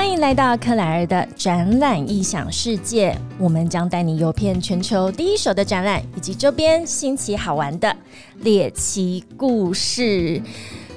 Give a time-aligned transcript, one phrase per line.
[0.00, 7.94] 欢迎来到克莱尔的展览异想世界，我们将带你游遍全球第一手的展览以及周边新奇好玩的
[8.36, 10.40] 猎奇故事。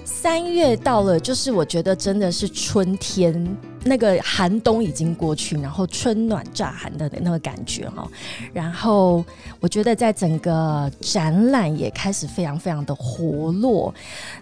[0.05, 3.57] 三月到了，就是我觉得真的是春天。
[3.85, 8.07] 那个寒冬已经过去，然后春暖乍寒的那个感觉哈，
[8.53, 9.23] 然后
[9.59, 13.93] 我觉得在整个展览也开始非常非常的活络。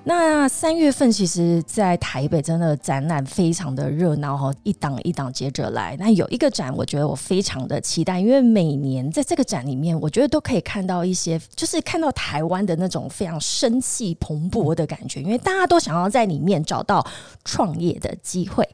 [0.03, 5.95] 那三月份其实，在台北真的展览非常的热闹哈，一档一档接着来。
[5.99, 17.05] 那有一个展，我觉得我非常的期待，因为每年在这个展里面，我觉得都可以看到一些，就是看到台湾的那种非常生气蓬勃的感觉，因为大家都想要在里面找到
[17.43, 18.67] 创业的机会。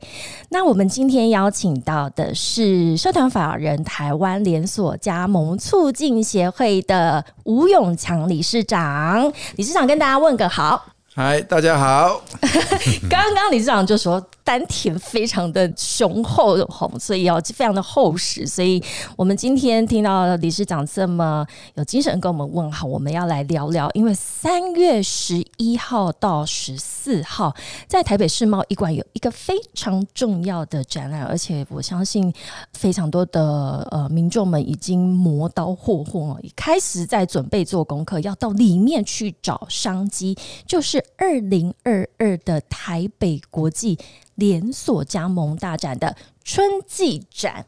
[0.50, 10.84] 那那我们今天邀请到的是社团法人台湾连锁加盟促进协会的吴永强理事长，理事长跟大家问个好。
[11.14, 12.20] 嗨，大家好。
[13.08, 14.20] 刚刚理事长就说。
[14.48, 18.48] 丹田非常的雄厚红，所以要非常的厚实。
[18.48, 18.82] 所以
[19.18, 23.92] 我们今天听到理事长这么有精神跟我们问好，我们要来聊聊。
[23.94, 27.54] 因为三月十一号到十四号，
[27.90, 32.34] 在台北世贸一馆有一个非常重要的展览，而且我相信
[32.72, 44.00] 非常多的呃民众们已经磨刀霍霍，开始在准备做功课，要到里面去找商机，就是二零二二的台北国际。
[44.38, 47.66] 连锁加盟大展的春季展，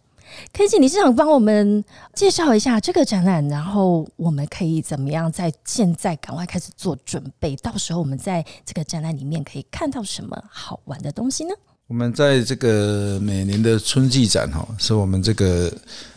[0.53, 7.55] 可以请理事长帮我们介绍一下这个展览，然后我们可以怎么样在现在赶快开始做准备？
[7.57, 11.53] 到时候我们在这个展览里面可以看到什么好玩的东西呢？
[11.87, 15.73] 我们在这个每年的春季展哈，是我们这个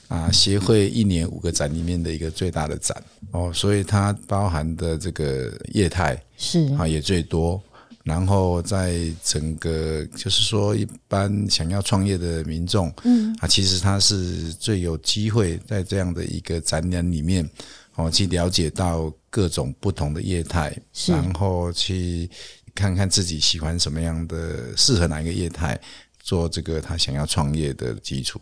[0.08, 7.58] 啊协会一年五个展里面的一个最大的展哦，所以它包含的这个业态是啊也最多。
[8.04, 17.48] 然后在整个就是说，一般想要创业的民众，嗯，啊，其实他是最有机会在这样的一个展览里面，
[17.94, 20.76] 哦，去了解到各种不同的业态，
[21.06, 22.28] 然后去
[22.74, 25.80] 看看自己喜欢什么样的，适合哪一个业态
[26.20, 28.40] 做这个他想要创业的基础。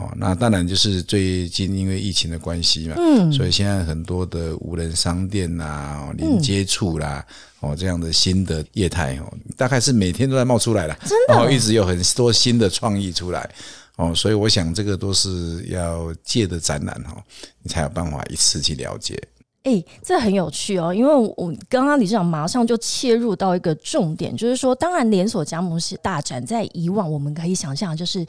[0.00, 7.24] 哦，那当然就是最近因为疫情的关系嘛，嗯，所以现在很多的无人商店呐、零接触啦，
[7.60, 13.48] 哦，这样的新的业态哦，大概是每天都在冒出来了，真的，然后一直有很多新的创意出来，
[13.96, 17.22] 哦，所以我想这个都是要借的展览哈，
[17.62, 19.22] 你才有办法一次去了解。
[19.62, 28.24] 哎，这很有趣哦，因为我刚刚李市长马上就切入到一个重点，就是说，当然连锁加盟是大展，在以往我们可以想象，就是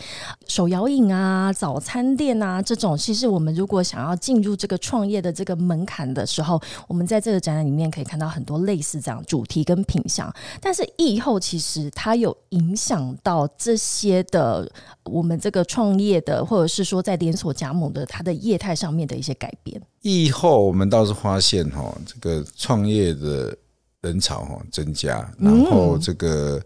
[0.45, 14.69] 手摇饮啊、早餐店啊这种，其实我们如果想要进入这个创业的这个门槛的时候，我们在这个展览里面可以看到很多类似这样主题跟品相，但是疫后其实它有影响到这些的
[15.05, 19.81] 我们这个创业的，或者是说在连锁加盟的它的业态上面的一些改变。
[20.01, 23.55] 疫后，我们倒是发现哈，这个创业的
[24.01, 26.59] 人潮哈增加，然后这个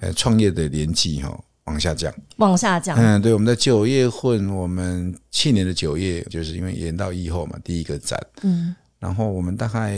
[0.00, 2.96] 呃创业的年纪哈往下降，往下降。
[2.98, 9.92] 嗯，对，我们在九月份，我们去年的九月，就是因为延到疫后嘛，第一个展，嗯，然后我们大概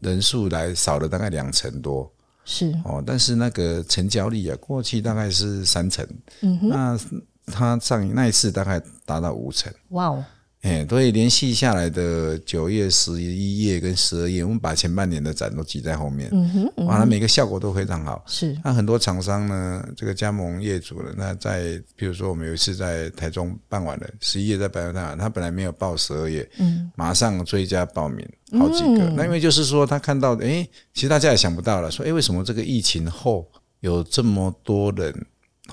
[0.00, 2.12] 人数来少了大概两成多，
[2.44, 2.74] 是。
[2.84, 6.06] 哦，但是那个成交率啊，过去大概是三成，
[6.42, 7.00] 嗯哼，那
[7.46, 10.22] 他上那一次大概达到五成，哇哦。
[10.66, 18.20] 哎，所以连续下来的九月、十一月跟十二月，我们把前半年的展都挤在后面，嗯哼，完了每个效果都非常好。
[18.26, 28.26] 是，那很多厂商呢，这个加盟业主了，那在比如说我们有一次在台中办完了，十一月在办完，他本来没有报十二月，嗯，马上追加报名
[28.58, 29.08] 好几个。
[29.10, 33.48] 那因为就是说他看到，哎，其实大家也想不到了，说，哎，为什么这个疫情后
[33.78, 35.14] 有这么多人？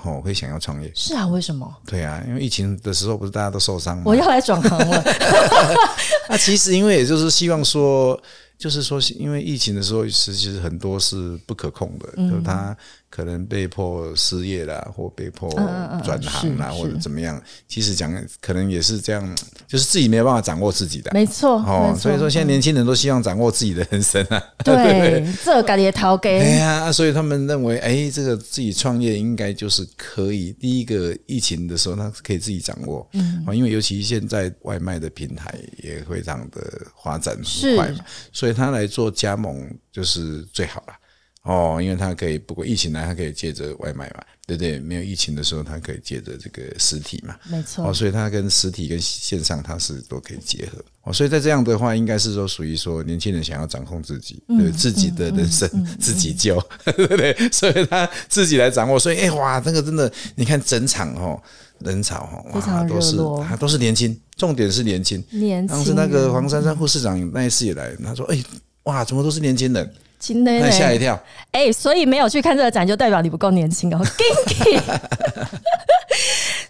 [0.02, 1.26] 哦，会想要创业是啊？
[1.28, 1.72] 为什么？
[1.86, 4.02] 对啊，因为疫情的时候不是大家都受伤吗？
[4.06, 5.04] 我要来转行了。
[6.28, 8.20] 那 其实因为也就是希望说，
[8.58, 12.76] 就是说，因为疫情的时候，其实很多是不可控的，就他。
[13.10, 15.48] 可能被迫失业啦，或被迫
[16.02, 17.40] 转行啦，或者怎么样？
[17.68, 19.36] 其实讲可能也是这样，
[19.68, 21.58] 就是自己没有办法掌握自己的，没错。
[21.60, 24.42] 哦，所以说现在年轻人都希望掌握自己的人生啊。
[24.64, 26.40] 对， 这感觉逃给。
[26.40, 30.50] 哎呀，所以他们认为，哎，这个自己创业应该就是可以。
[30.50, 33.08] 第一个疫情的时候，他可以自己掌握。
[33.12, 35.54] 嗯，因为尤其现在外卖的平台
[35.84, 36.60] 也非常的
[37.00, 37.94] 发展很快，
[38.32, 40.92] 所所以他来做加盟就是最好了。
[41.44, 44.78] 哦，因为它可以，不过疫情来，它可以借着外卖嘛，对不对？
[44.80, 47.86] 没有疫情的时候，它可以借着这个实体嘛，没错。
[47.86, 50.82] 哦，所以它跟实体跟线上它是都可以结合。
[51.02, 55.68] 哦，所以在这样的话，应该是说属于说年轻人想要掌控自己，对自己的人生
[56.00, 56.58] 自己救，
[56.96, 57.36] 对不对？
[57.52, 58.98] 所以他自己来掌握。
[58.98, 61.40] 所以，哎哇，那个真的，你看整场哦。
[61.80, 65.22] 人潮哈，哇，都是他都是年轻，重点是年轻。
[65.30, 65.76] 年轻。
[65.76, 68.42] 当时那个黄珊珊副市长那一次也来，他说：“哎，
[68.84, 69.92] 哇，怎么都是年轻人？”
[70.32, 71.20] 那吓一跳。
[71.52, 74.00] 哎，所以没有去看这个展，就代表你不够年轻哦。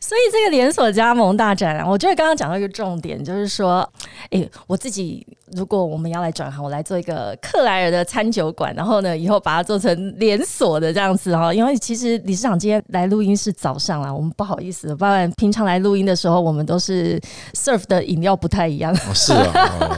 [0.00, 3.88] 所以这个连锁加盟大展啊，我觉得刚刚讲到一个重点，就是说，
[4.30, 5.26] 哎，我自己。
[5.54, 11.52] 如果我们要来转行，我来做一个克莱尔的餐酒馆，然后呢，以后把它做成连锁的这样子哈。
[11.54, 17.20] 因为其实理事长今天来录音是早上啊，我们不好意思，不然平常来录音的时候，我们都是
[17.52, 18.92] serve 的饮料不太一样。
[19.14, 19.96] 是啊，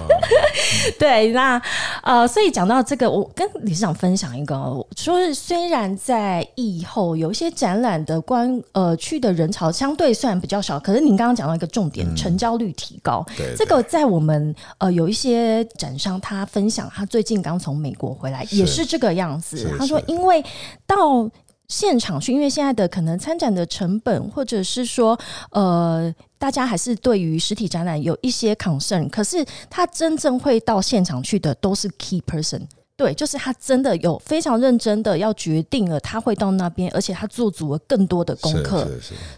[0.98, 1.60] 对，那
[2.02, 4.54] 呃，所以讲到这个，我跟理事长分享一个，
[4.96, 13.24] 说是虽然在疫后有一些展览的关呃去的人潮相对算比较少，可是您刚刚讲到一个重点，成交率提高，
[13.56, 15.64] 这个在我们呃有一些。
[15.76, 19.70] 展商他分享，他最近刚从美国回来，也是这个样子。
[19.78, 20.42] 他说，因为
[20.86, 21.28] 到
[21.68, 25.18] 现场去，因为现在的可能参展的成本，或者是说，
[25.50, 32.62] 呃，大家还是对于实体展览有一些 concern，可是他真正会到现场去的，都是 key person。
[32.96, 38.88] 对，就是他真的有非常认真的要决定了，他会到那边，而且他做足了更多的功课，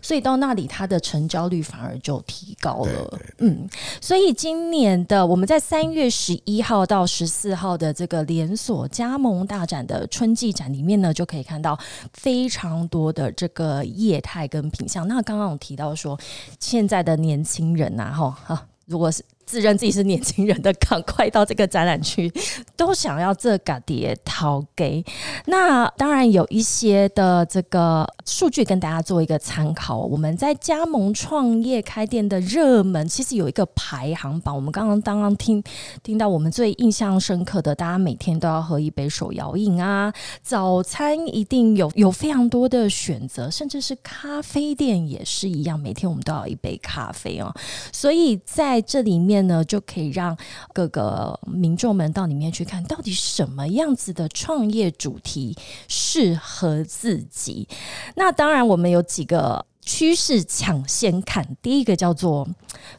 [0.00, 3.18] 所以到那里他的成交率反而就提高了。
[3.38, 3.68] 嗯，
[4.00, 11.76] 所以今年的我们在三月十一号到十四号的这个连锁加盟大展的春季展里面呢，就可以看到
[12.12, 15.08] 非常多的这个业态跟品相。
[15.08, 16.16] 那刚刚我提到说，
[16.60, 19.24] 现在的年轻人呐，哈哈，如果是。
[19.48, 22.30] 自认自己是年轻人的，赶快到这个展览区，
[22.76, 25.02] 都想要这个碟掏给。
[25.46, 29.96] 那当然有一些的这个数据跟大家做一个参考。
[29.96, 34.54] 我们在加盟创业开店的热门，其实有一个排行榜。
[34.54, 35.64] 我们刚刚刚刚听
[36.02, 40.12] 听到，我们最印象深刻的，大家每天都要喝一杯手摇饮啊，
[40.42, 47.50] 早餐一定有有非常多的选择，甚至是咖啡店也是一样，每天我们都要一杯咖啡哦。
[47.90, 49.37] 所以在这里面。
[49.46, 50.36] 呢，就可以让
[50.72, 55.56] 各个民众们到里面去看，到底什么样子的创业主题
[55.86, 57.68] 适合自己。
[58.16, 59.64] 那当然，我们有几个。
[59.88, 62.46] 趋势抢先看，第一个叫做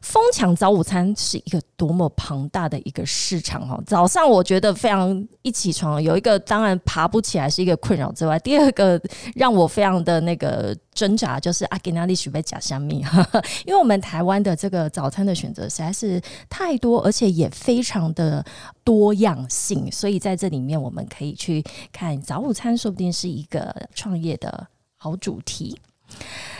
[0.01, 3.80] 疯抢早午餐，是一个多么庞大的一个市场哦！
[3.86, 9.00] 早上我觉得非常一起床，有一个当然爬不起来是一个困扰之外，第二个
[9.36, 13.06] 让我非常的那个挣扎，就是阿给那利许被假香蜜，
[13.68, 16.19] 因为我们台湾的这个早餐的选择实在是
[16.50, 18.44] 太多，而且也非常的
[18.83, 21.63] 多样性，所以在这里面我们可以去
[21.94, 25.80] 看早午餐，说不定是一个创业的好主题。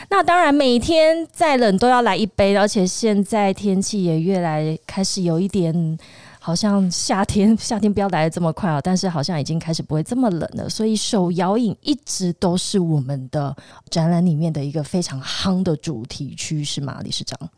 [0.08, 5.96] 那当然，每天再冷都要来一杯，而且现在天气也越来开始有一点，
[6.40, 10.68] 好像夏天夏天不要来的这么快啊，但是好像已经开始不会这么冷了。
[10.68, 13.56] 所以手摇饮一直都是我们的
[13.88, 17.48] 展览里面的一个非常夯的主题区，是吗，理事长？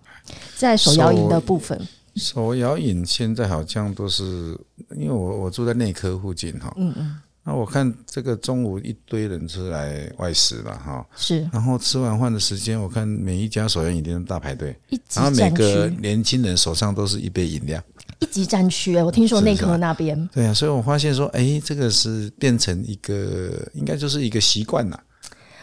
[0.55, 4.59] 在手摇饮的部分，手摇饮现在好像都是
[4.95, 7.19] 因为我我住在内科附近哈，嗯嗯。
[7.45, 14.77] 那我看这个中午一堆人出来外食了哈，是，然后吃完饭的时间，我看每一家手摇饮店都大排队，
[15.15, 17.83] 然后每个年轻人手上都是一杯饮料，
[18.21, 25.01] 一级战区我听说内科那边，对啊，所以我发现说，哎，这个是变成一个，应该就是一个习惯了。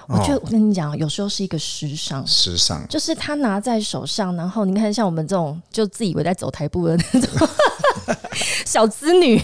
[0.09, 2.83] 我觉得我跟你讲，有时候是一个时尚，时尚。
[2.87, 7.47] 就是他拿在手上，然后你看像我们这种就自以为在走台步的那种
[8.65, 9.37] 小资女，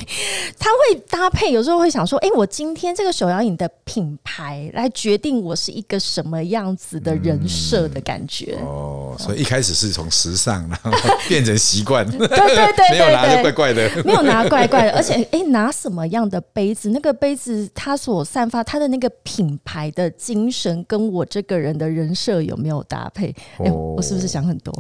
[0.58, 8.58] 她会搭配，有时候会想说，哎，我今天这个手摇饮的品牌来决定我是一个什么样子的人设的感觉。
[8.64, 10.92] 哦，所以一开始是从时尚，然后
[11.28, 20.52] 变成习惯， 对对对，没有拿就怪怪的，没有拿怪怪的，而且哎，拿什么样的杯子，那个杯子它所散发它的那个品牌的精。
[20.56, 23.36] 神跟我这个人的人设有没有搭配？
[23.58, 24.74] 哎，我是不是想很多？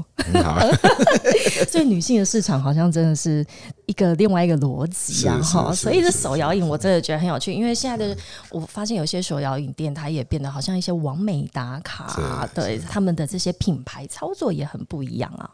[1.67, 3.45] 所以女性的市场好像真的是
[3.87, 5.37] 一个另外一个逻辑啊！
[5.41, 8.15] 哈，所以这手摇饮我真的觉得很有趣，因为现在的
[8.51, 15.51] 我发现有些手摇饮店，它也变得好像一些完美打卡，对他们的这些品牌操操作也很不一样啊。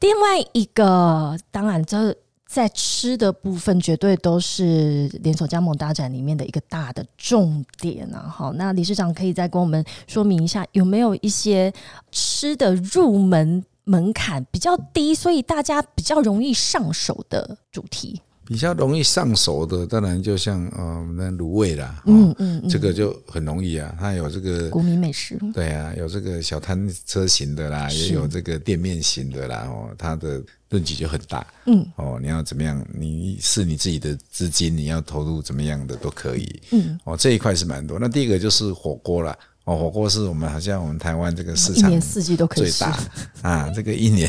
[0.00, 2.16] 另外一个，当然这。
[2.48, 8.26] 在吃的部分，绝对都是连锁加盟大展里面的一个大的重点啊！
[8.26, 11.70] 好，那理事长可以再跟我们说明一下，有没有一些
[12.10, 18.22] 吃的入门门槛比较低，所以大家比较容易上手的主题？
[18.48, 32.82] 比较容易上手的，当然就像呃那卤味啦，嗯嗯，这个就很容易啊，它有这个国民美食，对啊，有这个小摊车型的啦，也有这个店面型的啦，哦，它的论据就很大，嗯，哦，你要怎么样？
[32.98, 37.98] 你是你自己的资金，你要投入怎么样的都可以，嗯，哦，这一块是蛮多。
[37.98, 39.36] 那第一个就是火锅啦。
[39.64, 42.98] 哦，火锅是我们好像我们台湾这个市场一年四季都可以最大。
[43.42, 44.26] 啊，这个一年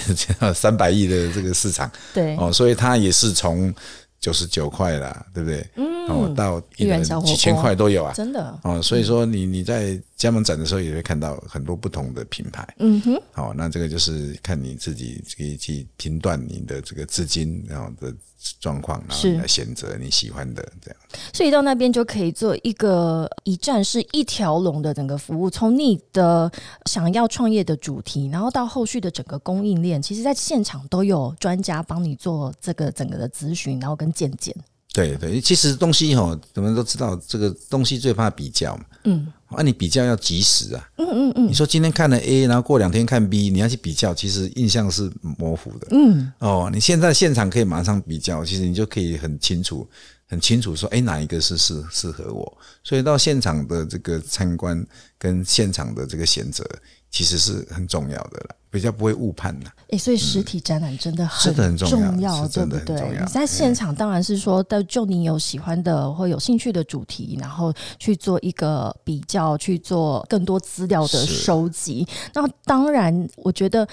[0.53, 2.35] 三百亿的这个市场，对。
[2.35, 3.73] 哦，所以它也是从
[4.19, 5.65] 九十九块啦，对不对？
[5.75, 8.59] 嗯，哦，到一人几千块都有啊，真的。
[8.63, 18.13] 哦，所以说你你在加盟展的时候也会看到很多不同的品牌，嗯哼，好，那这个就是看你自己可以去评断你的这个资金然后的。
[18.59, 20.99] 状况，然后来选择你喜欢的这样，
[21.33, 26.51] 所以到那边就可以做一个一站式一条龙的整个服务，从你的
[26.85, 34.55] 想要创业的主题，然后到后续的整个供应链，其实在现场都有专家帮你做这个整个的咨询，然后跟见解。
[34.99, 38.83] 对对，其实东西哈，我们都知道，这个东西最怕比较嘛。
[39.05, 40.89] 嗯，啊，你比较要及时啊。
[40.97, 41.47] 嗯嗯嗯。
[41.47, 45.87] 你说今天看了 A，然后过两天看 B，你要去比较，其实印象是模糊的。
[45.91, 46.31] 嗯。
[46.39, 49.87] 哦，你现在现场可以马上比较，其实你就可以很清楚、
[50.27, 52.57] 很清楚说，哎，哪一个是适适合我？
[52.83, 54.85] 所以到现场的这个参观
[55.17, 56.65] 跟现场的这个选择。
[57.11, 59.65] 其实是很重要的了，比较不会误判的。
[59.89, 63.17] 哎，所以实体展览真的很重要，对不对？
[63.19, 72.07] 你在现场当然是说，到就你有喜欢的或有兴趣的主题，然后去做一个比较，去做更多资料的收集。
[72.33, 73.87] 那当然，我觉得。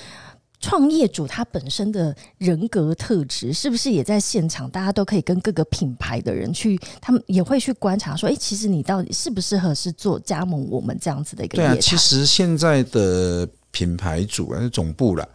[0.59, 4.69] 创业主他本身的人格特质是不是也在现场？
[4.71, 15.29] 大家都可以跟各个品牌的人去，他们也会去观察说：“哎，其实你到底适不适合是做加盟我们这样子的一个？”对啊，其实现在的品牌主还是总部了，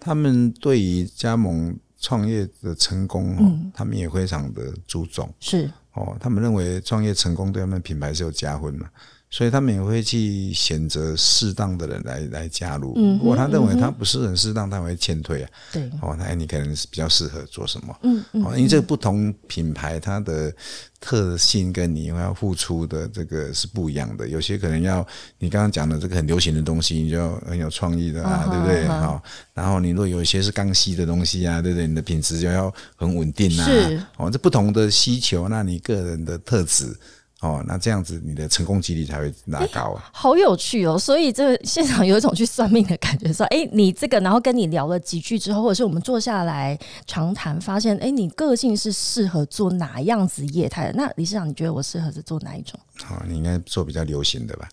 [0.00, 5.32] 他们对于加盟创业的成功，嗯，他们也非常的注重。
[5.38, 8.88] 是哦，他们认为创业成功对他们品牌是有加分嘛。
[9.32, 12.92] 所以他们也会去选择适当的人来来加入。
[12.94, 15.50] 如果他认为他不是很适当，他会劝退啊。
[15.72, 17.96] 对，哦，那你可能是比较适合做什么？
[18.02, 18.42] 嗯嗯。
[18.58, 20.54] 因为这个不同品牌它的
[21.00, 24.28] 特性跟你要付出的这个是不一样的。
[24.28, 25.04] 有些可能要
[25.38, 28.86] 你刚刚讲的这个很流行的东西，你就要很有创意的啊，对不对？
[28.86, 29.22] 好，
[29.54, 31.86] 然后你如果有一些是刚需的东西啊，对不对？
[31.86, 33.64] 你的品质就要很稳定啊。
[33.64, 33.98] 是。
[34.18, 36.94] 哦，这不同的需求，那你个人的特质。
[37.42, 40.08] 哦，那这样子你的成功几率才会拉高啊！
[40.12, 50.92] 好有趣哦，所以这现场有一种去算命的感觉，说，哎，你这个，然后跟你聊了几句之后，或者是我们坐下来长谈，发现，哎，你个性是适合做哪样子业态的？
[50.92, 52.78] 那理事长，你觉得我适合是做哪一种？
[53.02, 54.68] 好，你应该做比较流行的吧？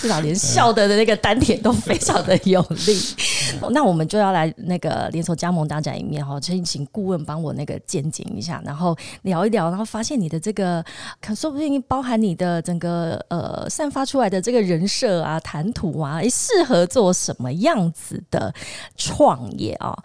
[0.00, 2.98] 至少连笑的的那个丹田都非常的有力。
[3.70, 10.84] 那我们就要来那个连锁加盟大展一面哈，请请顾问帮我那个鉴检一下，然后聊一聊，然后发现你的这个，
[11.20, 18.54] 可说不定包含你的整个呃散发出来的这个人设啊、谈吐啊，适合做什么样子的
[18.96, 19.96] 创业啊？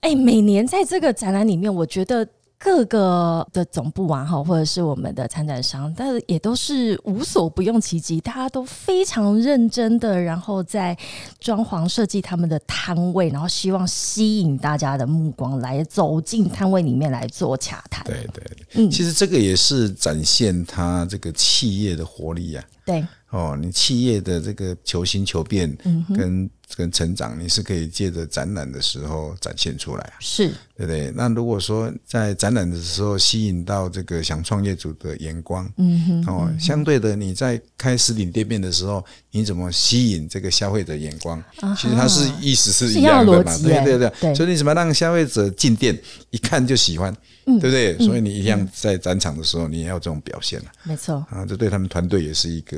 [0.00, 2.26] 哎，每年在这个展览里面，我觉得。
[2.58, 10.96] 各个的总部啊，哈，或者是我们的参展商，但是也都是无所不用其极，大家都非常认真的，然后在
[11.38, 18.04] 装潢设计他们的摊位，然后希望吸引大家的目光来走进摊位里面来做洽谈。
[18.06, 18.42] 对对，
[18.74, 22.64] 嗯，其实这个也是展现他这个企业的活力呀。
[22.84, 23.06] 对。
[23.36, 25.76] 哦，你企业的这个求新求变
[26.14, 31.12] 跟跟成长，你是可以借着展览的时候展现出来啊，是对不对？
[31.14, 41.42] 那如果说在展览的时候吸引到这个想创业组的眼光，嗯哼，哦，相对的你在开实体店面的时候，你怎么吸引这个消费者眼光？
[41.76, 45.96] 其实它是意思是一样的嘛，对对对，所以你怎么让消费者进店
[46.30, 47.14] 一看就喜欢？
[47.46, 47.96] 对不对？
[47.98, 50.66] 所以你一样在展场的时候，你也要这种表现啊。
[50.82, 52.76] 没错啊，这对他们团队也是一个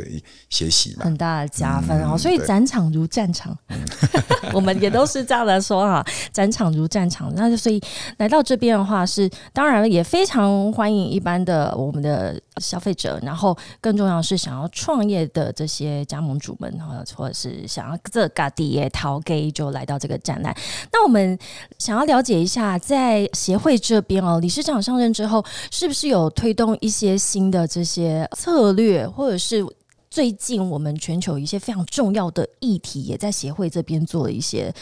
[0.50, 2.18] 学习嘛，很大的加分哦。
[2.18, 3.56] 所以展场如战场，
[4.52, 6.04] 我们也都是这样来说哈。
[6.32, 7.80] 展场如战场，那就所以
[8.18, 16.70] 来到这边的话，是当然了也非常欢迎一般的我们的消费者，然后更重要是想要创业的这些加盟主们，
[17.16, 20.54] 或者是想要这嘎地淘给就来到这个展览。
[20.92, 21.38] 那我们
[21.78, 24.58] 想要了解一下，在协会这边哦，李。
[24.58, 29.64] 市长上任之后，是不是有推动一些新的这些策略，或者是
[30.10, 34.74] 最近我们全球一些非常重要的议题，也在协会这边做了一些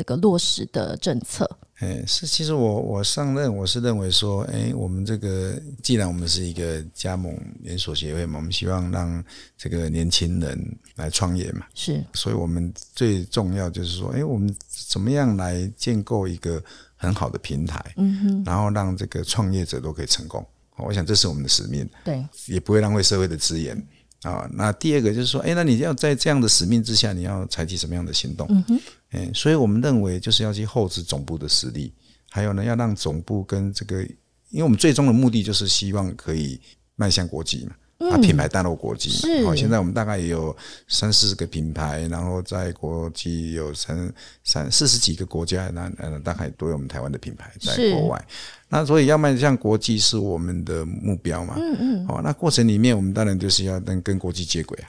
[0.00, 1.46] 这个落实的政策？
[1.80, 9.22] 哎，是，其实我我上任，我是认为说，哎，我们这个既然我们是一个加盟连锁协会嘛，我们希望让
[9.58, 14.54] 这个年轻人来创业嘛，是，所以我们最重要就是说，哎，我们
[14.88, 16.62] 怎么样来建构一个。
[17.02, 20.46] 很好的平台，嗯哼，然后让这个创业者都可以成功。
[20.76, 23.74] 我想这是我们的使命，对，也不会浪费社会的资源
[24.22, 24.48] 啊。
[24.52, 28.46] 那第二个就是说，哎，那你要在这样的使命之下，你要采取什么样的行动？
[28.50, 31.92] 嗯哼，哎，所以我们认为就是要去厚植总部的实力，
[32.30, 34.02] 还有呢，要让总部跟这个，
[34.50, 36.60] 因为我们最终的目的就是希望可以
[36.96, 37.74] 迈向国际嘛。
[38.08, 39.10] 啊，品牌带入国际
[39.42, 40.56] 嘛，好，现在我们大概也有
[40.88, 44.10] 三四十个品牌，然后在国际有三
[44.42, 48.26] 三四十几个国家，那呃大概都有我们台湾的品牌在国外。
[48.70, 51.56] 那所以要迈向国际是我们的目标嘛？
[51.58, 52.06] 嗯嗯。
[52.08, 54.88] 哦，那过程里面我们当然就是要能跟国际接轨啊。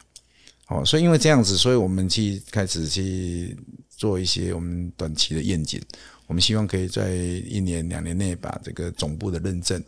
[0.69, 3.57] 哦，所以因为这样子，所以我们去开始去
[3.89, 5.81] 做一些我们短期的愿景，
[6.27, 9.83] 我们希望可以在一年两年内把这个总部的认证。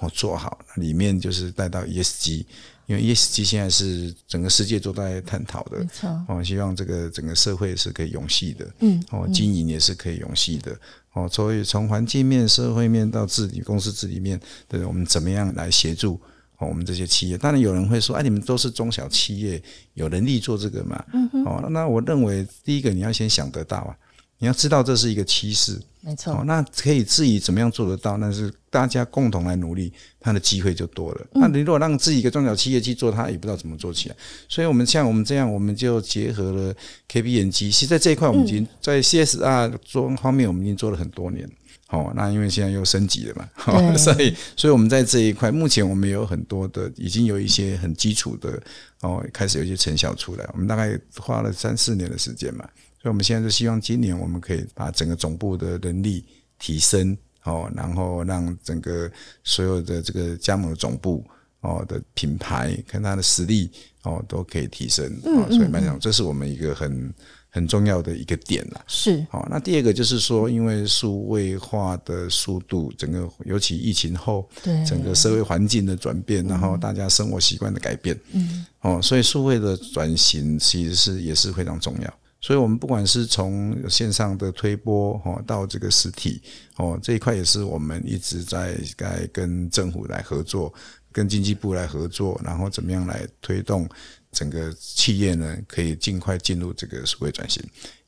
[0.00, 2.44] 哦，做好里面就是带到 ESG，
[2.86, 6.24] 因为 ESG 现在是整个世界都在探讨的，没错。
[6.26, 10.74] 哦，希望这个整个社会是可以永续的，嗯，哦，经营也是可以永续的，
[11.12, 16.18] 哦，所以从环境面、社会面到治理、公司治理面，对，我们怎么样来协助
[16.56, 17.36] 哦我们这些企业？
[17.36, 19.62] 当然有人会说，哎，你们都是中小企业，
[19.94, 21.04] 有能力做这个嘛？
[21.12, 21.44] 嗯哼。
[21.44, 23.96] 哦，那我认为第一个你要先想得到啊。
[24.40, 26.42] 你要知道这是一个趋势，没错。
[26.44, 28.16] 那可以自己怎么样做得到？
[28.16, 31.26] 那是大家共同来努力，它的机会就多了。
[31.34, 34.16] 那你如果让自己一个中小企业去做，他也不知道怎么做起来。
[34.48, 36.74] 所以，我们像我们这样，我们就结合了
[37.06, 37.52] KPMG。
[37.52, 41.46] 其实，在这一块，我们已经在 CSR 做方面，我们已经做了很多年。
[41.90, 48.58] 哦，那因为现在又升级了嘛， 所以，所以我们在这一块，目前我们有很多的，已经有一些很基础的
[49.00, 50.48] 哦，开始有一些成效出来。
[50.54, 52.66] 我们大概花了三四年的时间嘛。
[53.02, 56.24] 所以，我们现在就希望今年我们可以把整个总部的能力
[56.58, 59.10] 提升，哦，然后让整个
[59.42, 61.24] 所有的这个加盟总部
[61.60, 63.70] 哦的品牌跟它的实力
[64.02, 67.14] 哦都可以提升，啊，所以来讲，这是我们一个很
[67.48, 68.84] 很重要的一个点啦。
[68.86, 82.14] 是，好，那第二个就是说，因为数位化的速度，整个尤其疫情后，对整个社会环境的转变，然后大家生活习惯的改变，嗯，哦，所以数位的转型其实是也是非常重要。
[82.40, 86.40] 所以，我们不管是从线上的推播哦，到这个实体
[86.76, 90.72] 哦，这一块也是我们一直在在跟政府来合作，
[91.12, 93.86] 跟经济部来合作，然后怎么样来推动
[94.32, 97.62] 整个企业呢，可以尽快进入这个数位转型。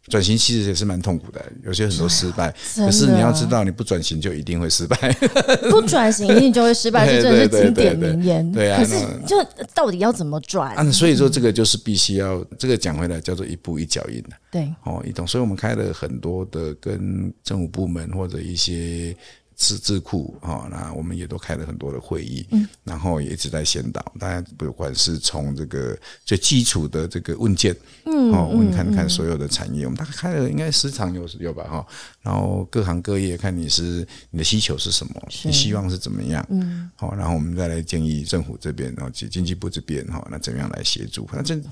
[0.09, 2.53] 转型其实也是蛮痛苦的，有些很多失败。
[2.75, 4.97] 可是你要知道，你不转型就一定会失败。
[5.71, 8.53] 不转型一定就会失败， 这真的是经典名言。
[8.53, 8.95] 对啊，可是
[9.27, 9.37] 就
[9.75, 10.75] 到底要怎么转？
[10.75, 14.31] 啊，所以说这个就是必须要这个讲回来叫做一步一脚印的。
[14.51, 15.27] 对，哦，一懂。
[15.27, 19.17] 所以我们开了很多的跟政府部门或者一些。
[19.63, 27.75] 智智库啊，那我们也都开了很多的会议，嗯，然后也一直在先导，大家不管是从这个最基础的这个问件，
[28.07, 31.87] 嗯，哦，问看看所有的产业，我们大概开了应该十场有有吧哈，
[32.23, 41.25] 然后各行各业看你是你的需求是什么，你希望是怎么样，嗯，好，然后我们再来建议政府这边，然后经经济部这边哈，那怎么样来协助？
[41.27, 41.63] 反正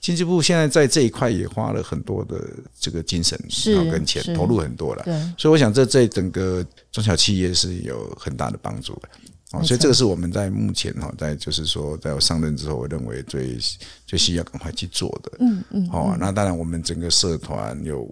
[0.00, 2.42] 经济部现在在这一块也花了很多的
[2.80, 3.38] 这个精神，
[3.72, 9.08] 然后跟钱投入很多了，对，所以我想这这整个中小企也是有很大的帮助的，
[9.52, 13.58] 哦，所以这个是我们在目前哈，在就是说，在我上任之后，我认为最
[14.06, 18.02] 最需要赶快去做的，嗯嗯，哦，那当然我们整个社团有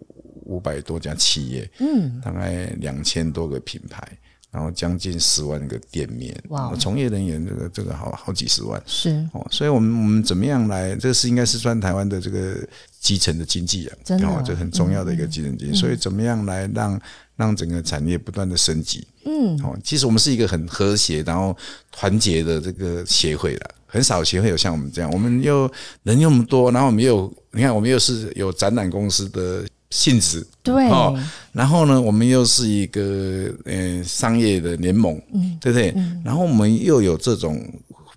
[0.44, 4.06] 五百多家企业，嗯，大概两千多个品牌，
[4.50, 9.26] 然后将近十万个店面，哇，从业人员这个这个好好几十万，是。
[9.32, 10.94] 哦，所以我们我们怎么样来？
[10.96, 12.56] 这个是应该是算台湾的这个
[13.04, 16.98] 基层的经济啊，真的，这很重要的一个基层经济，所以怎么样来让？
[17.36, 21.56] 让整个产业不断的升级，嗯，哦，其实我们是一个很和谐，然后
[21.90, 25.68] 团结的这个协会了，很少协会有像我们这样，我们又
[26.04, 35.92] 人又那么多，然后我们又，你看我们又是有展览公司的性质，对，哦，然后呢，我们又是一个呃商业的联盟，嗯，对不对？
[36.24, 37.60] 然后我们又有这种。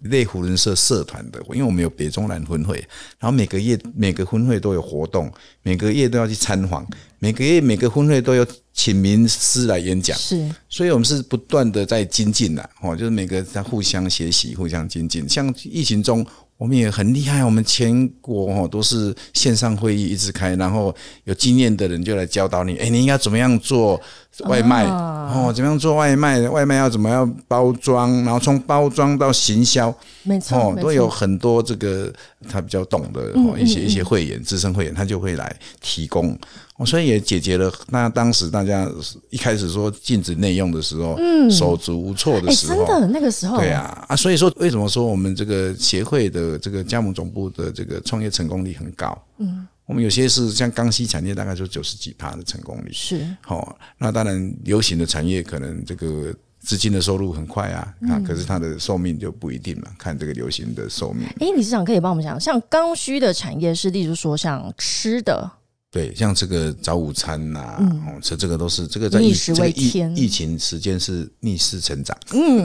[0.08, 2.76] 类湖人社社团的，因为我们有北中南分会，
[3.20, 6.86] 然后每个月每个分会都有活动，每个月都要去参访，
[7.20, 15.28] 每个月每个分会都有请名师来演讲，是，所以我们是不断的在精进的，哦，就是每个在互相学习、互相精进。
[15.28, 16.26] 像疫情中，
[16.58, 20.94] 我们也很厉害，我们全国哦都是线上会议一直开，然后
[21.26, 24.00] 有经验的人就来教导你，哎，你应该怎么样做。
[24.46, 26.40] 外卖哦，怎么样做外卖？
[26.48, 28.24] 外卖要怎么样包装？
[28.24, 29.92] 然后从包装到行销，
[30.22, 32.14] 没错，都有很多这个
[32.48, 36.38] 他比较懂的一些一些会员、资深会员，他就会来提供。
[36.86, 38.90] 所以也解决了那当时大家
[39.30, 49.18] 一开始说禁止内用的时候，嗯，手足无措的时候，真的那个时候，对啊啊，所以说为什么说我们这个协会的这个加盟总部的这个创业成功率很高？
[49.38, 49.68] 嗯。
[49.88, 52.92] 我们有些是像刚需产业，大概就九十几趴的成功率。
[52.92, 61.26] 是，好，那当然流行的产业可能这个资金的收入很快啊，啊，可是它的寿命就不一定嘛，看这个流行的寿命。
[61.40, 65.50] 哎，理事长可以帮我们讲，像刚需的产业是，例如说像吃的。
[65.98, 72.64] 对，像这个早午餐呐，哦，这这个都是这个在疫这个疫疫情时间是逆势成长，嗯，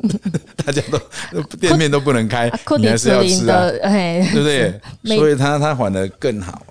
[0.62, 4.78] 大家都店面都不能开，你还是要吃啊，对不对？
[5.16, 6.66] 所以他他反而更好。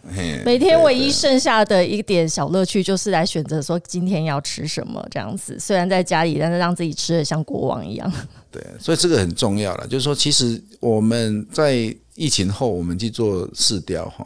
[0.46, 5.58] 每天唯一剩下的一点小乐趣，就是来选择说今天要吃什么这样子。
[5.60, 8.14] 虽然在家里，但是让自己吃的像国王一样。
[8.56, 11.96] 对，所以这个很重要了，就是说，其实我们在。
[12.18, 14.26] 疫情后，我们去做试调哈，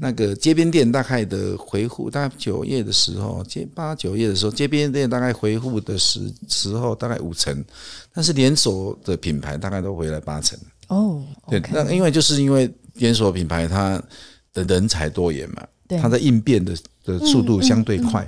[0.00, 7.62] 那个街边店大概的回复，大概九月的时候，街八九月的时候，街边店大概回复的时时候大概五成，
[8.14, 10.58] 但是连锁的品牌大概都回来八成。
[10.88, 14.02] 哦，对，那因为就是因为连锁品牌它
[14.54, 15.62] 的人才多元嘛，
[16.00, 18.26] 它的应变的的速度相对快。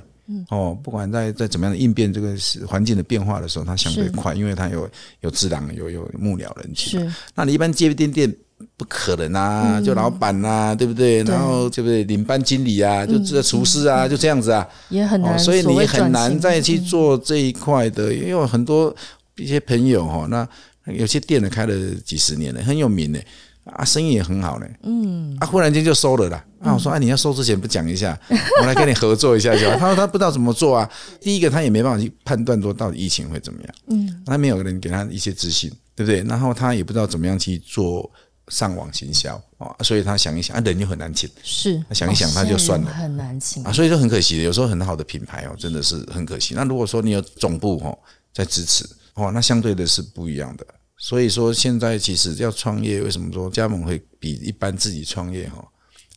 [0.49, 2.35] 哦，不管在在怎么样的应变这个
[2.67, 4.89] 环境的变化的时候，它相对快，因为它有
[5.21, 6.99] 有智囊，有有幕僚人去。
[6.99, 8.33] 是，那你一般街边店。
[8.75, 9.79] 不可能啊！
[9.79, 11.23] 就老板呐，对不对？
[11.23, 12.03] 然后对不对？
[12.03, 15.39] 领班经理啊，就这厨师啊，就这样子啊，也很难。
[15.39, 18.93] 所以你很难再去做这一块的，因为很多
[19.37, 20.45] 一些朋友哈，那
[20.91, 23.19] 有些店呢开了几十年了，很有名的
[23.63, 24.65] 啊，生意也很好呢。
[24.83, 26.43] 嗯，啊，忽然间就收了啦。
[26.61, 28.19] 那我说啊，你要收之前不讲一下，
[28.61, 29.77] 我来跟你合作一下就好。
[29.77, 30.89] 他说他不知道怎么做啊。
[31.21, 33.75] 第一个他也没办法去判断说到底疫情会怎么样。
[33.87, 36.21] 嗯，他没有人给他一些资讯，对不对？
[36.23, 38.11] 然后他也不知道怎么样去做。
[38.51, 44.43] 上网行销啊，所以他想一想啊，人又很难请，是他想一想他就算了，很难请啊，所以就很可惜的。
[44.43, 46.55] 有时候很好的品牌哦，真的是很可惜。
[46.55, 47.95] 那如果说你有总部哦
[48.33, 50.65] 在支持哦，那相对的是不一样的。
[50.97, 55.63] 所以说现在其实要创业，为什么说加盟会比一般自己创业哈，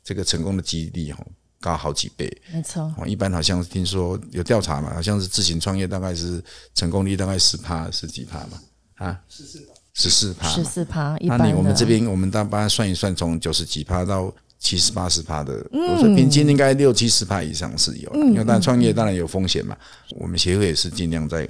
[0.02, 1.24] 这个成功的几率哈
[1.60, 2.42] 高好几倍？
[2.52, 6.42] 没错，哦，一般好像听说有调查嘛，好像是自行创业大概是
[6.74, 8.60] 成功率大概十趴十几趴嘛
[8.94, 9.68] 啊，十四。
[9.94, 18.10] 十四趴，十四趴，那你我们这边我们大把算一算，从九十几趴到七十八十趴的，我说平均应该六七十趴以上是有。
[18.14, 19.76] 因为但创业当然有风险嘛，
[20.18, 21.46] 我们协会也是尽量在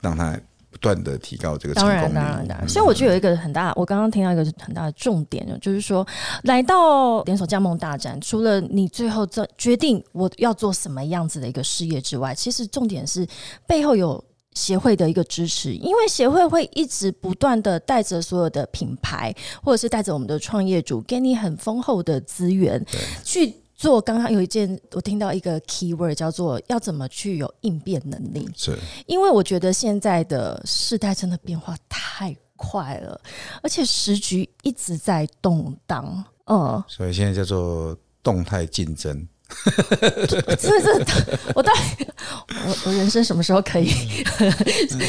[0.00, 2.00] 让它不断的提高这个成功率。
[2.00, 6.06] 当然，当然，所以我就有一个很大，我刚刚听到一个很大的重点，就是说
[6.44, 13.26] 来到连锁加盟大展，除了你最后做决定我要做什么样子的一个事业之外，其实重点是
[13.66, 14.22] 背后有。
[14.52, 22.84] 协会的一个支持，因为协会会一直不断的带着所有的品牌，或者是带着我们的创业主，给你很丰厚的资源
[23.22, 23.98] 去做。
[23.98, 28.46] 刚刚有一件，我听到一个 key word 叫做要怎么去有应变能力。
[28.54, 33.18] 是，因为我觉得现在的世代真的变化太快了，
[33.62, 36.22] 而且时局一直在动荡。
[36.44, 39.26] 嗯，所以现在叫做动态竞争。
[40.28, 42.06] 真的是，我到底
[42.46, 43.90] 我我人生什么时候可以？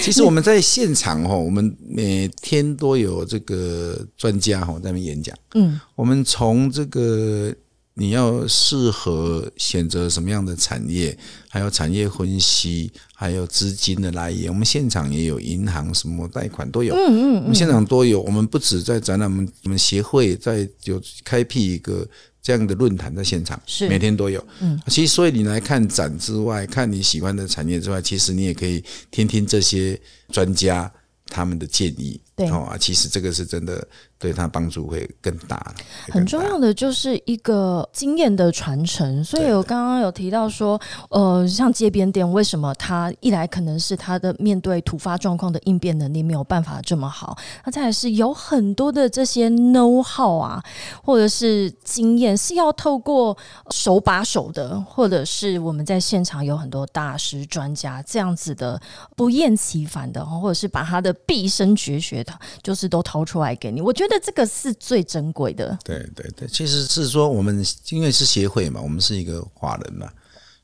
[0.01, 5.37] 其实我们在现场哈，我们每天都有这个专家哈在那边演讲。
[5.53, 7.53] 嗯，我们从这个
[7.93, 11.17] 你要适合选择什么样的产业，
[11.49, 16.95] 还有产业分析，还有资金的来源，我们现场也有银行什么贷款都有。
[16.95, 18.21] 嗯嗯，我们现场都有。
[18.21, 22.07] 我们不止在展览，我们我们协会在有开辟一个。
[22.43, 24.43] 这样的论坛在现场，是每天都有。
[24.61, 29.95] 嗯，其实所以你来看展之外，看你喜欢的产业之外，其实你也可以听听这些
[30.31, 30.91] 专家
[31.27, 32.19] 他们的建议。
[32.35, 33.87] 对啊，其实这个是真的。
[34.21, 35.73] 对他帮助会更大。
[36.11, 50.63] 很重要的就是一个经验的传承，所以我刚刚有提到说，呃，像街边店，为什么他一来可能是他的面对突发状况的应变能力没有办法这么好，那再来是有很多的这些 know how 啊，
[51.03, 53.35] 或者是经验是要透过
[53.71, 58.79] 手把手的，或者是我们在现场有很多大师专家这样子的
[59.15, 62.30] 不厌其烦的，或者是把他的毕生绝学的，
[62.63, 63.81] 就是都掏出来给你。
[63.81, 64.21] 我觉得。
[64.21, 65.75] 这个是最珍贵的。
[65.83, 70.07] 对对对，其实是说我们因为是协会嘛，我们是一个华人嘛，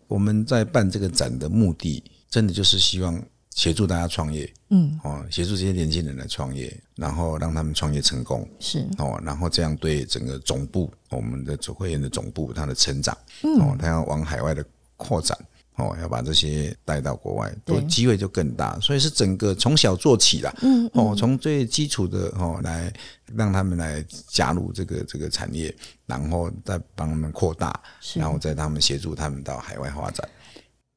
[0.08, 3.20] 我们在办这个展的目的，真的就是希望
[3.56, 13.18] 协助大家创业，嗯，哦，协助这些年轻人来创业，然后让他们创业成功，是哦，然后这样对整个总部，我们的总会员的总部，它的成长，
[13.60, 14.64] 哦，它要往海外的
[14.98, 15.36] 扩展。
[15.78, 20.54] 哦，要把这些带到国外，都机会就更大，所以是整个从小做起啦。
[20.62, 22.92] 嗯，哦，从最基础的哦来
[23.36, 25.74] 让他们来加入这个这个产业，
[26.08, 27.80] 然后再帮他们扩大，
[28.16, 30.28] 然后再他们协助他们到海外发展，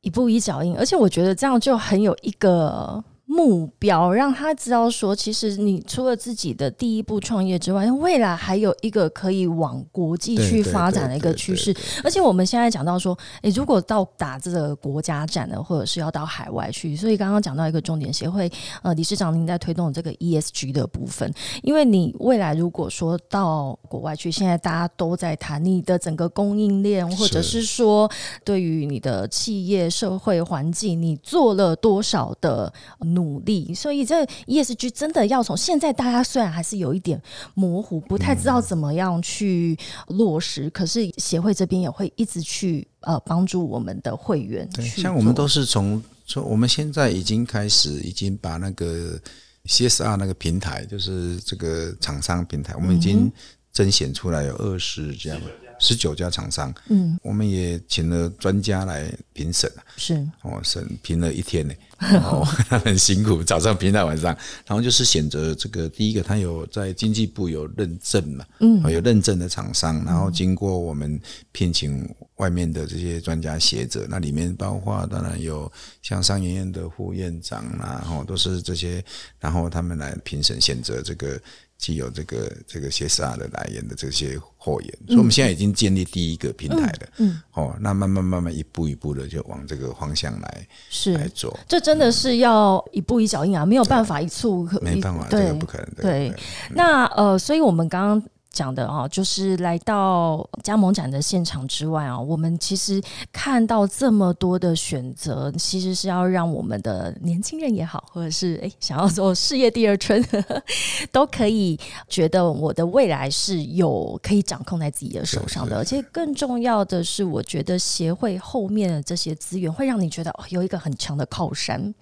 [0.01, 0.75] 一步一脚印。
[0.77, 11.73] 而且我觉得这样就很有一个目标，让他知道说，其实你除了自己的第一步创业之外，未来还有一个可以往国际去发展的一个趋势。
[12.03, 18.51] 而且我们现在讲到说，诶，如果到打这个国家展的，或者是要到海外去，所以刚刚讲到一个重点协会，
[18.83, 28.11] 呃，理事长您在推动这个 ESG 的部分，因为你未来如果说到国外去，现在大家都在谈你的整个供应链，或者是说
[28.45, 33.20] 对于你的企业社会环境，你做了多少的努。
[33.21, 37.21] 努力，所以这 ESG 真的要从现在，大家虽然还是有一点
[37.53, 39.77] 模糊，不太知道怎么样去
[40.09, 44.67] 落实，可是协会这边也会一直去呃帮助我们的会员。
[44.71, 49.21] 对，像我们都是从从我们现在已经开始，已经把那个
[49.67, 53.31] CSR 那个平台，就是这个厂商平台，我们已经
[53.73, 55.37] 甄选出来有二十家。
[55.81, 59.69] 十九家厂商，嗯，我们也请了专家来评审。
[59.97, 60.15] 是。
[60.43, 61.75] 哦，审评了一天呢，
[62.23, 62.45] 哦，
[62.85, 71.19] 很辛苦，早上评到晚上，然后就是选择这个第一个，他有在经济部有认证嘛，嗯，有认证的厂商，然后经过我们
[71.51, 75.71] 聘请外面的这些专家学者，那里面包括当然有
[76.03, 79.03] 像商研院的副院长啦，然后都是这些，
[79.39, 81.41] 然后他们来评审选择这个。
[81.81, 87.09] 既有这个这个 CSR 的来源的这些货源，所以我们现在已经建立第一个平台了。
[87.17, 91.59] 嗯，哦，那慢慢慢慢一步一步的就往这个方向来是来做。
[91.67, 95.89] 这真的是要一步一脚印啊，没有办法一触没办法，这个不可能。
[95.97, 96.33] 对，
[96.71, 98.23] 那呃，所以我们刚刚。
[98.53, 103.01] 讲的啊，就是来到加盟展的现场之外啊，我们其实
[103.33, 110.25] 看到这么多的选择，其实是要让我们的年轻人也好，或者是诶想要做事业第二春，
[111.13, 115.77] 都可以觉得我的未来是有可以掌控在自己的手上的。
[115.77, 121.95] 而且更重要的是，我觉得协会后面的这些资源会让你觉得有一个很强的靠山。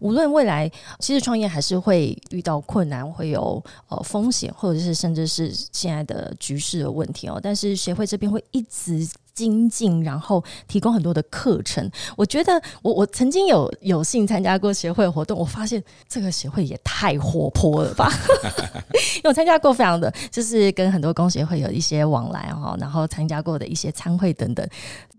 [0.00, 5.52] 无论未来，其实创业还是会遇到困难，会有呃风险，或者是甚至是
[5.84, 7.38] 现在的局势的问题哦。
[7.42, 11.90] 但是协会这边会一直精进，然后提供很多的课程。
[12.16, 18.10] 我觉得我我曾经有有幸参加过协会活动，我发现这个协会也太活泼了吧！
[19.16, 24.66] 因为我参加过非常的，就是跟很多工协会有一些往来哦，然后参加过的一些参会等等。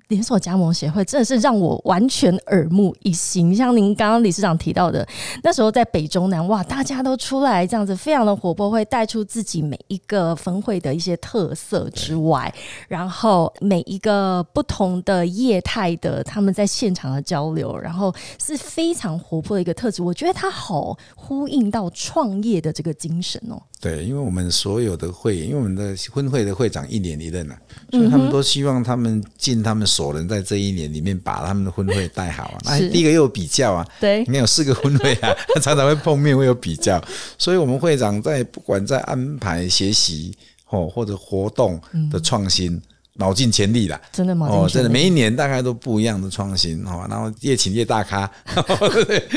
[0.10, 5.08] 连锁加盟协会真的是让我完全耳目一新，像您刚刚理事长提到的，
[5.44, 12.54] 那时候在北中南，哇，大家都出来这样子，非常的活泼，会带出自己每一个分会的一些特色之外，
[12.88, 23.62] 然后每一个不同的业态的他们在现场的交流，然后是非常活泼的一个特质，我觉得它好呼应到创业的这个精神哦。
[23.82, 27.58] 对，因为我们所有的会，因为我们的分会的会长一年一任啊，
[27.92, 32.58] 所以他们都希望他们尽他们所能，在这一年里面把他们的分会带好啊。
[32.66, 37.02] 那第一个又有比较啊，对，你看有四个分会啊，常常会碰面，会有比较，
[37.38, 40.36] 所以我们会长在不管在安排学习
[40.70, 41.80] 哦或者活动
[42.12, 42.82] 的创新。
[43.18, 44.46] 脑尽全力了，真的吗？
[44.52, 48.30] 哦，真的，每一年大概都不一样的创新，哦，然后越请越大咖，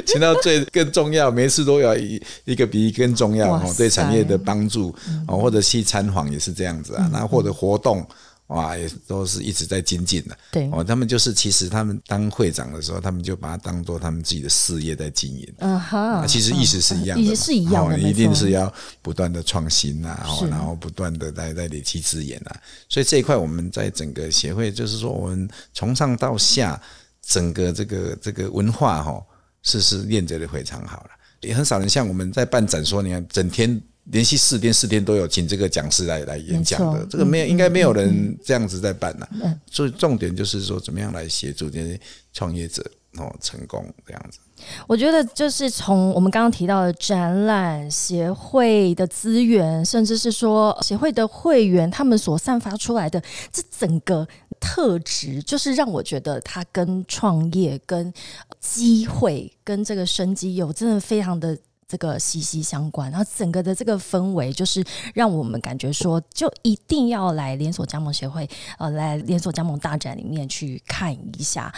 [0.04, 4.92] 请到最更重要，每次都要一一个比一更重要，哦，对产业的帮助，
[5.28, 8.04] 哦，或者去参访也是这样子啊，那或者活动。
[8.48, 10.36] 哇，也都是一直在精进的。
[10.50, 15.54] 对，哦，他们就是其实他们当会长的时候，他们就把它当做他们自己的事业在经营。
[15.58, 22.56] 嗯哈，其实意思是一样的，是一样的，一定是要不断的创新啊，然后不断的在在累积资源啊。
[22.88, 26.80] 所以这一块我们在整个协会，就是说我们从上到下，
[27.20, 29.22] 整个这个这个文化哈，
[29.62, 31.10] 是是练得的非常好了。
[31.42, 33.78] 也很少人像我们在办展说，你看整天。
[34.10, 39.28] 连续四天四天都有请这个讲师来来演讲的，这个没有应该没有人这样子在办呢。
[39.70, 42.00] 所以重点就是说，怎么样来协助这些
[42.32, 42.82] 创业者
[43.18, 44.38] 哦成功这样子。
[44.86, 54.26] 我觉得就是从我们刚刚提到的展览协会的资源，甚至是说协会的会员他们所散发出来的这整个
[54.58, 58.12] 特质，就是让我觉得它跟创业、跟
[58.58, 61.56] 机会、跟这个生机有真的非常的。
[61.88, 68.46] 这个息息相关，然后整个的这个氛围，就是让我们感觉说，就一定要来连锁加盟协会，
[68.78, 71.74] 呃，来连锁加盟大展里面去看一下。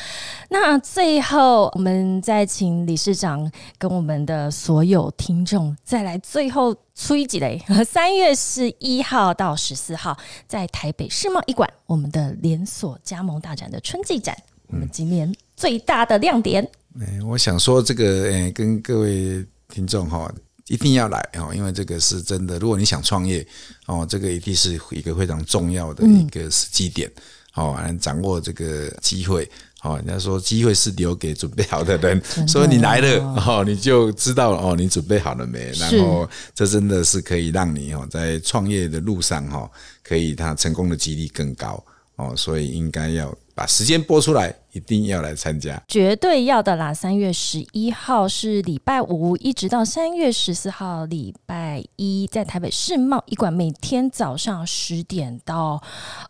[0.49, 7.62] 那最后，我们再请理事长跟我们的所有听众再来最后出一集嘞。
[7.87, 10.18] 三月十一号到十四号，
[10.49, 16.68] 在台北世贸一馆，我们的连锁加盟大展的春季展，我们今年最大的亮点。
[16.99, 19.46] 哎，我想说这个，哎，跟各位。
[19.71, 20.33] 听众哈，
[20.69, 22.59] 一定要来哦，因为这个是真的。
[22.59, 23.47] 如果你想创业
[23.87, 27.11] 哦，这个一定是一个非常重要的一个时机点
[27.55, 29.49] 哦，掌握这个机会
[29.83, 35.73] 哦，人家说机会是留给准备好的人， 所以你来了哦，你就知道了哦，你准备好了没？
[35.73, 39.71] 然后这真的是可以让你哦，在创业的路上哈，
[40.03, 41.83] 可以他成功的几率更高
[42.17, 44.55] 哦，所以应该要把时间拨出来。
[44.73, 46.95] 一定要来参加，绝对要的啦！
[46.95, 55.83] 三月十一号是礼拜五，一直到三月十四号礼拜一，在台北世贸一馆，每天早上十点到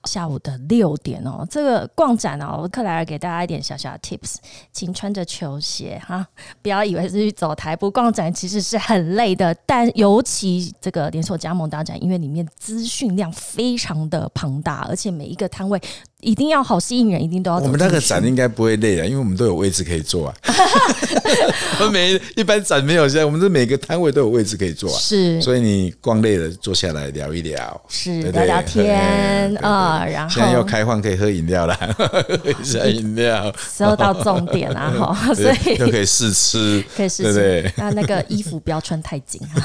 [0.05, 1.47] 下午的六点哦。
[1.51, 4.37] 这个逛展哦，克莱尔给大家一点小小的 tips，
[4.73, 6.27] 请穿着球鞋哈，
[6.63, 9.55] 不要以为是去走台步逛展，其实是很累的。
[9.67, 15.79] 但尤其这个连锁加盟大展，因为里面资讯量非常的庞大，而且每一个摊位
[16.23, 18.21] 一定要好吸引人，一定都要我们那个展。
[18.25, 20.35] 应该不会累啊，因为我们都有位置可以坐啊。
[21.81, 24.99] 我们每一般展没有现在我们这每个摊位都有位置可以坐啊。
[24.99, 30.05] 是，所以你逛累了，坐下来聊一聊，是聊聊天啊。
[30.07, 33.53] 然后现在要开放可以喝饮料了， 喝一下饮料。
[33.59, 37.73] 说到重点啊， 哈，所以又可以试吃，可以试吃。
[37.77, 39.65] 那那个衣服不要穿太紧啊，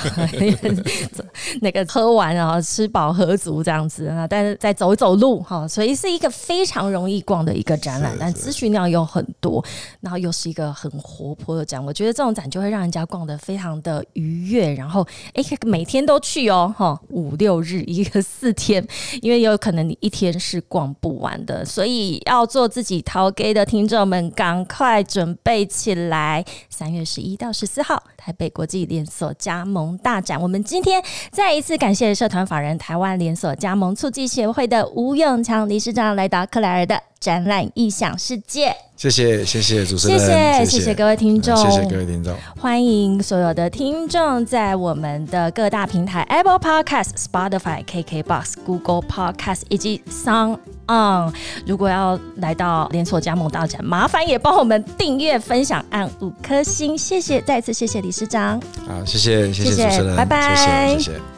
[1.62, 9.63] 那个喝完然后吃饱喝足这样子啊，但是再走一走路哈，所以是一个非常容易逛的一个展览，但资讯量又很多，
[9.99, 14.71] 然后又是一个很活泼的展，我觉得这种展就会让人家逛得非常的愉悦。
[14.75, 18.86] 然后，哎，每天都去哦，哈，五六日一个四天，
[19.21, 26.45] 因为有可能你一天是逛不完的，所以要做自己淘 gay 的听众们，赶快准备起来。
[26.69, 37.00] 三月十一到十四号，台北国际连锁加盟大展，我们今天再一次感谢社团法人台湾连锁加盟促进协会的吴永强理事长来到克莱尔的。
[37.17, 51.34] 展览异想世界，谢谢谢谢主持人，谢谢谢谢各位听众，谢谢各位听众，欢迎所有的听众在我们的各大平台 Apple Podcast、Spotify、KKBox、Google Podcast 以及 Sound On。
[51.65, 61.35] 如果要来到连锁加盟大展，麻烦也帮我们订阅、分享，按五颗星，谢谢，再次谢谢理事长，好，谢谢谢谢主持人，拜拜，谢谢。